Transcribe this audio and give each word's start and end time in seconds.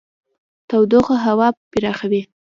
تودوخه 0.69 1.15
هوا 1.25 1.47
پراخوي. 1.71 2.21